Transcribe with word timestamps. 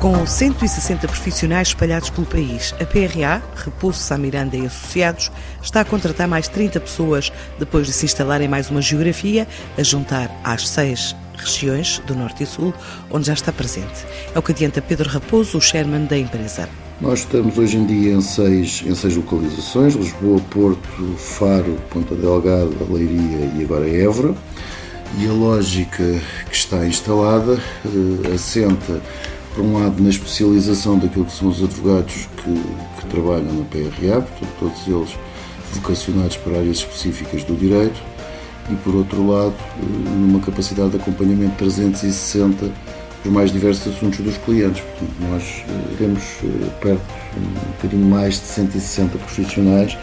Com 0.00 0.26
160 0.26 1.08
profissionais 1.08 1.68
espalhados 1.68 2.10
pelo 2.10 2.26
país, 2.26 2.74
a 2.80 2.84
PRA, 2.84 3.42
Repouso 3.56 3.98
Samiranda 3.98 4.56
e 4.56 4.66
Associados, 4.66 5.32
está 5.62 5.80
a 5.80 5.84
contratar 5.84 6.28
mais 6.28 6.48
30 6.48 6.78
pessoas 6.80 7.32
depois 7.58 7.86
de 7.86 7.92
se 7.94 8.04
instalar 8.04 8.42
em 8.42 8.48
mais 8.48 8.70
uma 8.70 8.82
geografia, 8.82 9.48
a 9.76 9.82
juntar 9.82 10.30
às 10.44 10.68
seis 10.68 11.16
regiões 11.36 11.98
do 12.06 12.14
Norte 12.14 12.42
e 12.42 12.46
Sul, 12.46 12.74
onde 13.10 13.26
já 13.26 13.32
está 13.32 13.50
presente. 13.50 14.06
É 14.34 14.38
o 14.38 14.42
que 14.42 14.52
adianta 14.52 14.82
Pedro 14.82 15.08
Raposo, 15.08 15.56
o 15.56 15.60
chairman 15.60 16.04
da 16.04 16.18
empresa. 16.18 16.68
Nós 17.00 17.20
estamos 17.20 17.58
hoje 17.58 17.76
em 17.76 17.86
dia 17.86 18.14
em 18.14 18.20
seis, 18.20 18.82
em 18.86 18.94
seis 18.94 19.16
localizações: 19.16 19.94
Lisboa, 19.94 20.40
Porto, 20.50 21.14
Faro, 21.16 21.76
Ponta 21.90 22.14
Delgada, 22.14 22.70
Leiria 22.90 23.50
e 23.56 23.62
agora 23.64 23.88
Évora. 23.88 24.34
E 25.18 25.26
a 25.26 25.32
lógica 25.32 26.04
que 26.50 26.56
está 26.56 26.86
instalada 26.86 27.58
eh, 27.84 28.34
assenta, 28.34 29.00
por 29.56 29.64
um 29.64 29.82
lado, 29.82 30.02
na 30.02 30.10
especialização 30.10 30.98
daquilo 30.98 31.24
que 31.24 31.32
são 31.32 31.48
os 31.48 31.64
advogados 31.64 32.28
que, 32.36 33.00
que 33.00 33.06
trabalham 33.08 33.54
na 33.54 33.64
PRA, 33.64 34.20
portanto, 34.20 34.50
todos 34.60 34.86
eles 34.86 35.18
vocacionados 35.72 36.36
para 36.36 36.58
áreas 36.58 36.76
específicas 36.76 37.42
do 37.42 37.56
direito, 37.56 37.98
e 38.70 38.74
por 38.76 38.94
outro 38.94 39.26
lado, 39.26 39.54
eh, 39.78 40.08
numa 40.10 40.40
capacidade 40.40 40.90
de 40.90 40.96
acompanhamento 40.96 41.56
360 41.56 42.70
os 43.24 43.32
mais 43.32 43.50
diversos 43.50 43.94
assuntos 43.94 44.20
dos 44.20 44.36
clientes. 44.38 44.82
Portanto, 44.82 45.30
nós 45.30 45.42
eh, 45.42 45.94
temos 45.98 46.22
eh, 46.44 46.70
perto 46.80 47.02
um 47.36 47.72
bocadinho 47.72 48.06
mais 48.06 48.34
de 48.34 48.46
160 48.46 49.18
profissionais 49.18 49.96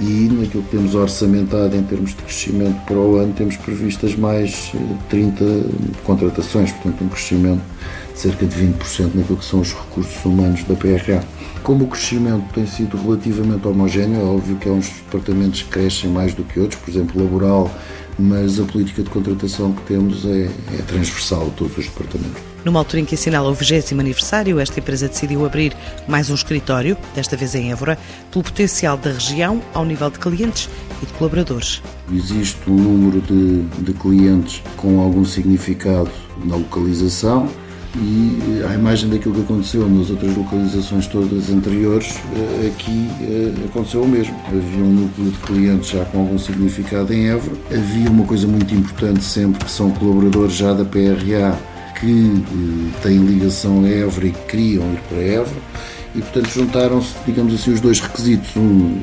e 0.00 0.28
naquilo 0.32 0.62
que 0.62 0.70
temos 0.70 0.94
orçamentado 0.94 1.76
em 1.76 1.82
termos 1.82 2.10
de 2.10 2.16
crescimento 2.16 2.80
para 2.86 2.96
o 2.96 3.16
ano, 3.16 3.32
temos 3.34 3.56
previstas 3.56 4.14
mais 4.14 4.72
30 5.10 5.44
contratações, 6.04 6.72
portanto, 6.72 7.04
um 7.04 7.08
crescimento 7.08 7.62
cerca 8.14 8.46
de 8.46 8.56
20% 8.56 9.14
naquilo 9.14 9.38
que 9.38 9.44
são 9.44 9.60
os 9.60 9.72
recursos 9.72 10.24
humanos 10.24 10.64
da 10.64 10.74
PRA. 10.74 11.22
Como 11.62 11.84
o 11.84 11.88
crescimento 11.88 12.44
tem 12.52 12.66
sido 12.66 12.96
relativamente 12.96 13.66
homogéneo, 13.66 14.20
é 14.20 14.24
óbvio 14.24 14.56
que 14.56 14.68
há 14.68 14.72
uns 14.72 14.88
departamentos 14.88 15.62
que 15.62 15.68
crescem 15.68 16.10
mais 16.10 16.34
do 16.34 16.42
que 16.42 16.58
outros, 16.58 16.80
por 16.80 16.90
exemplo, 16.90 17.22
laboral, 17.22 17.70
mas 18.18 18.58
a 18.58 18.64
política 18.64 19.02
de 19.02 19.10
contratação 19.10 19.72
que 19.72 19.82
temos 19.82 20.24
é, 20.24 20.50
é 20.78 20.82
transversal 20.86 21.46
a 21.46 21.50
todos 21.50 21.78
os 21.78 21.86
departamentos. 21.86 22.42
Numa 22.64 22.78
altura 22.78 23.00
em 23.00 23.04
que 23.04 23.16
assinala 23.16 23.50
o 23.50 23.54
20 23.54 23.92
aniversário, 23.98 24.60
esta 24.60 24.78
empresa 24.78 25.08
decidiu 25.08 25.44
abrir 25.44 25.76
mais 26.06 26.30
um 26.30 26.34
escritório, 26.34 26.96
desta 27.14 27.36
vez 27.36 27.54
em 27.54 27.72
Évora, 27.72 27.98
pelo 28.30 28.44
potencial 28.44 28.96
da 28.96 29.10
região 29.10 29.60
ao 29.74 29.84
nível 29.84 30.08
de 30.10 30.18
clientes 30.18 30.68
e 31.02 31.06
de 31.06 31.12
colaboradores. 31.14 31.82
Existe 32.12 32.70
um 32.70 32.76
número 32.76 33.20
de, 33.20 33.62
de 33.82 33.92
clientes 33.94 34.62
com 34.76 35.00
algum 35.00 35.24
significado 35.24 36.10
na 36.44 36.54
localização, 36.54 37.48
e 37.96 38.62
à 38.68 38.74
imagem 38.74 39.10
daquilo 39.10 39.34
que 39.34 39.42
aconteceu 39.42 39.88
nas 39.88 40.08
outras 40.08 40.34
localizações 40.34 41.06
todas 41.06 41.50
anteriores, 41.50 42.14
eh, 42.34 42.68
aqui 42.68 43.10
eh, 43.20 43.52
aconteceu 43.66 44.02
o 44.02 44.08
mesmo. 44.08 44.34
Havia 44.46 44.82
um 44.82 44.92
núcleo 44.92 45.30
de 45.30 45.38
clientes 45.38 45.90
já 45.90 46.04
com 46.06 46.20
algum 46.20 46.38
significado 46.38 47.12
em 47.12 47.28
Évora. 47.28 47.56
Havia 47.70 48.10
uma 48.10 48.24
coisa 48.24 48.46
muito 48.46 48.74
importante 48.74 49.22
sempre 49.22 49.64
que 49.64 49.70
são 49.70 49.90
colaboradores 49.90 50.54
já 50.54 50.72
da 50.72 50.84
PRA 50.84 51.58
que 52.00 52.32
eh, 52.32 53.02
têm 53.02 53.18
ligação 53.18 53.84
a 53.84 53.88
Évora 53.88 54.26
e 54.26 54.30
que 54.30 54.46
queriam 54.46 54.84
ir 54.92 55.00
para 55.08 55.18
Évora 55.18 55.62
e 56.14 56.20
portanto 56.20 56.48
juntaram-se, 56.48 57.14
digamos 57.26 57.54
assim, 57.54 57.72
os 57.72 57.80
dois 57.80 57.98
requisitos, 58.00 58.54
um, 58.56 59.00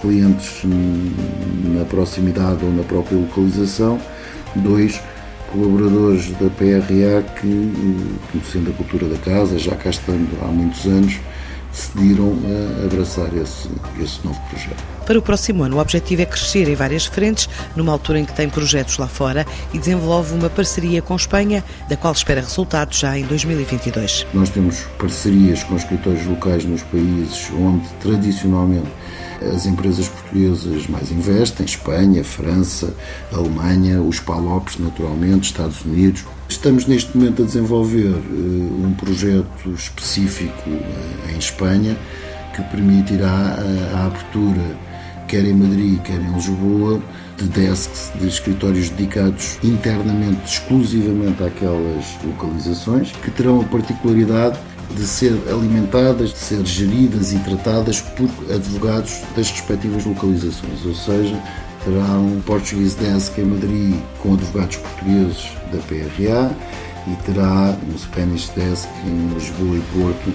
clientes 0.00 0.62
na 0.64 1.84
proximidade 1.84 2.64
ou 2.64 2.72
na 2.72 2.82
própria 2.82 3.18
localização, 3.18 4.00
dois, 4.56 5.00
colaboradores 5.52 6.30
da 6.32 6.48
PRA 6.50 7.22
que, 7.40 7.72
conhecendo 8.32 8.70
a 8.70 8.72
cultura 8.74 9.06
da 9.08 9.18
casa, 9.18 9.58
já 9.58 9.74
cá 9.74 9.90
estando 9.90 10.28
há 10.42 10.46
muitos 10.46 10.84
anos, 10.86 11.18
decidiram 11.72 12.36
eh, 12.44 12.84
abraçar 12.84 13.28
esse, 13.36 13.68
esse 14.02 14.24
novo 14.24 14.40
projeto. 14.48 14.82
Para 15.06 15.18
o 15.18 15.22
próximo 15.22 15.62
ano, 15.62 15.76
o 15.76 15.80
objetivo 15.80 16.22
é 16.22 16.26
crescer 16.26 16.68
em 16.68 16.74
várias 16.74 17.06
frentes, 17.06 17.48
numa 17.74 17.92
altura 17.92 18.20
em 18.20 18.24
que 18.24 18.32
tem 18.32 18.48
projetos 18.48 18.98
lá 18.98 19.08
fora 19.08 19.46
e 19.72 19.78
desenvolve 19.78 20.34
uma 20.34 20.50
parceria 20.50 21.00
com 21.02 21.14
Espanha, 21.16 21.64
da 21.88 21.96
qual 21.96 22.12
espera 22.12 22.40
resultados 22.40 22.98
já 22.98 23.18
em 23.18 23.24
2022. 23.24 24.26
Nós 24.34 24.50
temos 24.50 24.82
parcerias 24.98 25.62
com 25.64 25.76
escritórios 25.76 26.26
locais 26.26 26.64
nos 26.64 26.82
países 26.82 27.50
onde 27.58 27.88
tradicionalmente 28.00 28.88
as 29.42 29.66
empresas 29.66 30.08
portuguesas 30.08 30.86
mais 30.86 31.10
investem, 31.10 31.64
Espanha, 31.64 32.22
França, 32.22 32.94
Alemanha, 33.32 34.00
os 34.02 34.20
PALOPs, 34.20 34.78
naturalmente, 34.78 35.44
Estados 35.44 35.84
Unidos. 35.84 36.24
Estamos 36.48 36.86
neste 36.86 37.16
momento 37.16 37.42
a 37.42 37.44
desenvolver 37.46 38.08
uh, 38.08 38.84
um 38.84 38.94
projeto 38.96 39.70
específico 39.74 40.68
uh, 40.68 41.32
em 41.32 41.38
Espanha 41.38 41.96
que 42.54 42.62
permitirá 42.64 43.58
uh, 43.58 43.96
a 43.96 44.06
abertura, 44.06 44.76
quer 45.26 45.44
em 45.44 45.54
Madrid, 45.54 46.00
quer 46.02 46.20
em 46.20 46.32
Lisboa, 46.34 47.00
de 47.38 47.44
desks, 47.48 48.12
de 48.20 48.28
escritórios 48.28 48.90
dedicados 48.90 49.58
internamente, 49.64 50.44
exclusivamente 50.44 51.42
àquelas 51.42 52.04
localizações, 52.24 53.12
que 53.12 53.30
terão 53.30 53.60
a 53.60 53.64
particularidade 53.64 54.58
de 54.96 55.06
ser 55.06 55.32
alimentadas, 55.48 56.32
de 56.32 56.38
ser 56.38 56.64
geridas 56.64 57.32
e 57.32 57.38
tratadas 57.38 58.00
por 58.00 58.28
advogados 58.52 59.20
das 59.36 59.50
respectivas 59.50 60.04
localizações, 60.04 60.84
ou 60.84 60.94
seja, 60.94 61.40
terá 61.84 62.18
um 62.18 62.40
Portuguese 62.44 62.96
Desk 62.96 63.38
em 63.38 63.44
Madrid 63.44 63.94
com 64.20 64.34
advogados 64.34 64.76
portugueses 64.76 65.50
da 65.72 65.78
PRA 65.78 66.50
e 67.06 67.16
terá 67.24 67.76
um 67.88 67.98
Spanish 67.98 68.50
Desk 68.50 68.88
em 69.06 69.34
Lisboa 69.34 69.76
e 69.76 69.82
Porto 69.92 70.32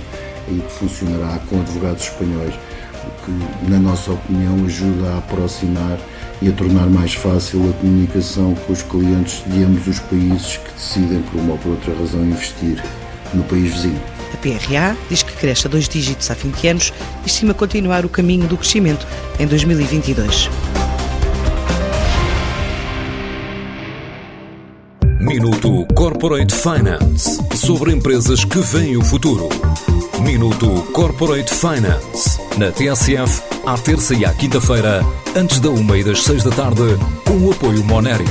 e 0.48 0.60
que 0.60 0.72
funcionará 0.72 1.40
com 1.50 1.60
advogados 1.60 2.04
espanhóis, 2.04 2.54
o 2.56 3.26
que, 3.26 3.70
na 3.70 3.80
nossa 3.80 4.12
opinião, 4.12 4.66
ajuda 4.66 5.10
a 5.10 5.18
aproximar 5.18 6.00
e 6.42 6.50
a 6.50 6.52
tornar 6.52 6.88
mais 6.88 7.14
fácil 7.14 7.70
a 7.70 7.74
comunicação 7.74 8.56
com 8.56 8.74
os 8.74 8.82
clientes 8.82 9.44
de 9.48 9.64
ambos 9.64 9.88
os 9.88 10.00
países 10.00 10.58
que 10.58 10.74
decidem, 10.74 11.22
por 11.24 11.40
uma 11.40 11.54
ou 11.54 11.58
por 11.60 11.70
outra 11.72 11.94
razão, 11.96 12.24
investir 12.26 12.84
no 13.34 13.44
país 13.44 13.74
vizinho. 13.74 14.15
PRA 14.46 14.96
diz 15.10 15.24
que 15.24 15.34
cresce 15.34 15.66
a 15.66 15.70
dois 15.70 15.90
dígitos 15.90 16.30
há 16.30 16.36
20 16.36 16.68
anos 16.68 16.94
e 17.24 17.28
estima 17.28 17.52
continuar 17.52 18.06
o 18.06 18.10
caminho 18.10 18.48
do 18.48 18.56
crescimento 18.56 19.08
em 19.40 19.48
2022. 19.48 20.52
Minuto 25.20 25.88
Corporate 25.96 26.54
Finance 26.54 27.42
sobre 27.56 27.92
empresas 27.92 28.46
que 28.46 28.60
veem 28.60 28.98
o 28.98 29.04
futuro. 29.04 29.50
Minuto 30.22 30.70
Corporate 30.94 31.52
Finance 31.52 32.40
na 32.58 32.72
TSF, 32.72 33.42
à 33.66 33.76
terça 33.78 34.14
e 34.14 34.24
à 34.24 34.32
quinta-feira, 34.32 35.04
antes 35.36 35.60
da 35.60 35.70
uma 35.72 35.98
e 35.98 36.04
das 36.04 36.24
seis 36.24 36.44
da 36.44 36.52
tarde, 36.52 36.84
com 37.26 37.38
o 37.38 37.52
apoio 37.52 37.84
Moneris. 37.84 38.30